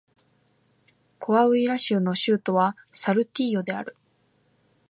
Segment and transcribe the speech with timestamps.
[1.19, 3.95] コアウイラ州の州都はサルティーヨである